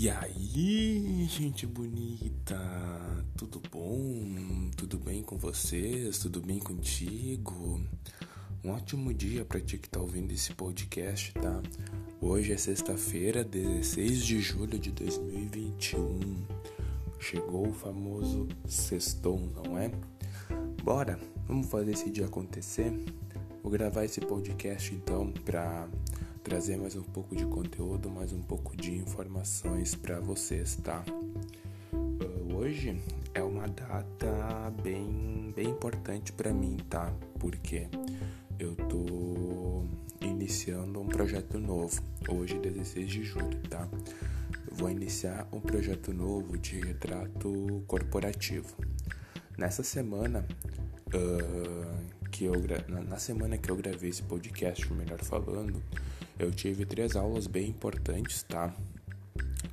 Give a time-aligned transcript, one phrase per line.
[0.00, 2.56] E aí, gente bonita,
[3.36, 4.70] tudo bom?
[4.76, 6.20] Tudo bem com vocês?
[6.20, 7.80] Tudo bem contigo?
[8.62, 11.60] Um ótimo dia para ti que tá ouvindo esse podcast, tá?
[12.20, 16.46] Hoje é sexta-feira, 16 de julho de 2021.
[17.18, 19.90] Chegou o famoso sextou, não é?
[20.84, 21.18] Bora,
[21.48, 22.92] vamos fazer esse dia acontecer?
[23.64, 25.88] Vou gravar esse podcast então para
[26.38, 31.04] trazer mais um pouco de conteúdo, mais um pouco de informações para vocês, tá?
[31.92, 33.00] Uh, hoje
[33.34, 37.12] é uma data bem, bem importante para mim, tá?
[37.38, 37.88] Porque
[38.58, 39.84] eu tô
[40.20, 43.88] iniciando um projeto novo, hoje 16 de julho, tá?
[44.70, 48.76] Vou iniciar um projeto novo de retrato corporativo.
[49.56, 50.46] Nessa semana,
[51.08, 52.54] uh, que eu
[52.88, 55.82] na semana que eu gravei esse podcast, melhor falando,
[56.38, 58.74] eu tive três aulas bem importantes, tá?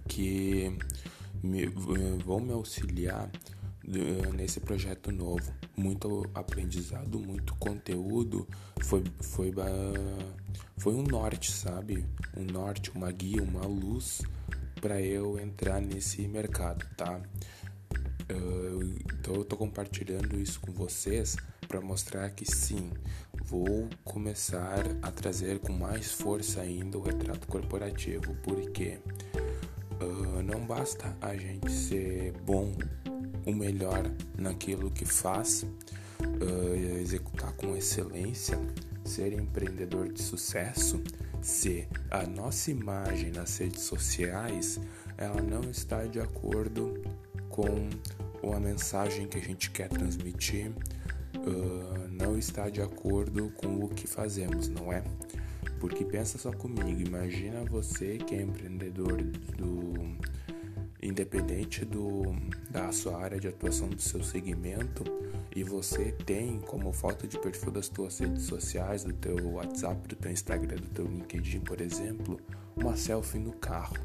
[0.07, 0.77] Que
[1.43, 1.67] me,
[2.23, 3.29] vão me auxiliar
[3.87, 5.53] eh, nesse projeto novo.
[5.77, 8.47] Muito aprendizado, muito conteúdo.
[8.81, 9.53] Foi, foi,
[10.77, 12.05] foi um norte, sabe?
[12.35, 14.21] Um norte, uma guia, uma luz
[14.81, 17.21] para eu entrar nesse mercado, tá?
[19.13, 21.35] então eu tô compartilhando isso com vocês
[21.75, 22.89] para mostrar que sim,
[23.43, 28.97] vou começar a trazer com mais força ainda o retrato corporativo, porque
[29.99, 32.73] uh, não basta a gente ser bom,
[33.45, 38.57] o melhor naquilo que faz, uh, executar com excelência,
[39.03, 41.03] ser empreendedor de sucesso,
[41.41, 44.79] se a nossa imagem nas redes sociais
[45.17, 47.03] ela não está de acordo
[47.49, 47.89] com
[48.53, 50.71] a mensagem que a gente quer transmitir,
[51.37, 55.03] uh, não está de acordo com o que fazemos, não é?
[55.79, 59.21] Porque pensa só comigo, imagina você que é empreendedor
[59.57, 59.93] do
[61.01, 62.23] independente do
[62.69, 65.03] da sua área de atuação do seu segmento
[65.55, 70.15] e você tem como foto de perfil das tuas redes sociais, do teu WhatsApp, do
[70.15, 72.39] teu Instagram, do teu LinkedIn, por exemplo,
[72.75, 73.95] uma selfie no carro.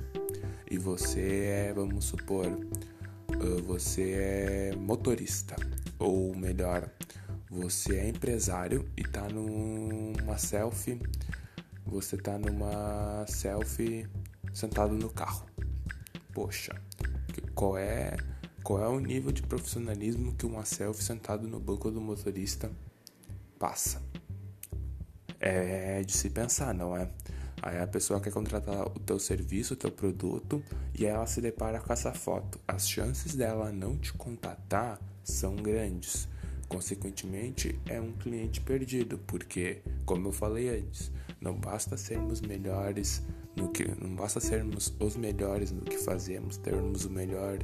[0.70, 2.46] E você é, vamos supor,
[3.66, 5.56] você é motorista,
[6.00, 6.90] ou melhor,
[7.50, 11.00] você é empresário e tá numa selfie,
[11.84, 14.08] você tá numa selfie
[14.52, 15.46] sentado no carro.
[16.32, 16.80] Poxa,
[17.54, 18.16] qual é
[18.62, 22.70] qual é o nível de profissionalismo que uma selfie sentado no banco do motorista
[23.58, 24.02] passa?
[25.38, 27.10] É de se pensar, não é?
[27.62, 30.62] Aí a pessoa quer contratar o teu serviço, o teu produto
[30.98, 32.58] e ela se depara com essa foto.
[32.66, 36.28] As chances dela não te contatar são grandes.
[36.68, 41.10] Consequentemente, é um cliente perdido, porque, como eu falei antes,
[41.40, 43.22] não basta sermos melhores
[43.56, 47.58] no que não basta sermos os melhores no que fazemos, termos o melhor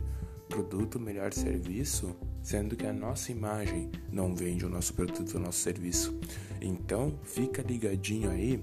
[0.48, 5.40] produto, o melhor serviço, sendo que a nossa imagem não vende o nosso produto, o
[5.40, 6.18] nosso serviço.
[6.60, 8.62] Então, fica ligadinho aí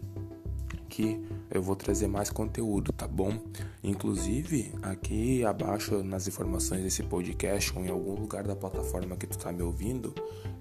[1.50, 3.38] eu vou trazer mais conteúdo, tá bom?
[3.84, 9.38] Inclusive, aqui abaixo nas informações desse podcast ou em algum lugar da plataforma que tu
[9.38, 10.14] tá me ouvindo,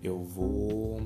[0.03, 1.01] eu vou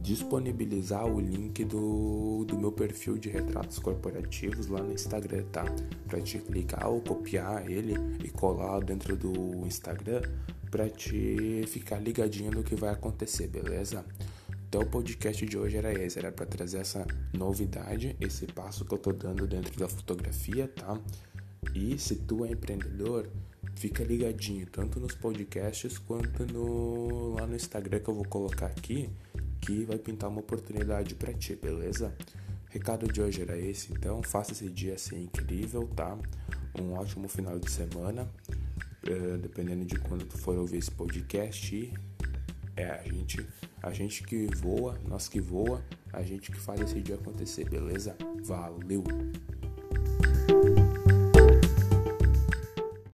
[0.00, 5.64] disponibilizar o link do, do meu perfil de retratos corporativos lá no Instagram, tá?
[6.06, 10.22] Pra te clicar ou copiar ele e colar dentro do Instagram
[10.70, 14.04] pra te ficar ligadinho no que vai acontecer, beleza?
[14.68, 18.92] Então o podcast de hoje era esse, era para trazer essa novidade, esse passo que
[18.92, 21.00] eu tô dando dentro da fotografia, tá?
[21.74, 23.26] E se tu é empreendedor,
[23.74, 29.08] fica ligadinho, tanto nos podcasts quanto no lá no Instagram que eu vou colocar aqui,
[29.58, 32.14] que vai pintar uma oportunidade para ti, beleza?
[32.68, 36.18] Recado de hoje era esse, então faça esse dia ser incrível, tá?
[36.78, 38.30] Um ótimo final de semana,
[39.08, 41.90] uh, dependendo de quando tu for ouvir esse podcast.
[42.78, 43.44] É a gente,
[43.82, 48.16] a gente que voa, nós que voa, a gente que faz esse dia acontecer, beleza?
[48.44, 49.02] Valeu!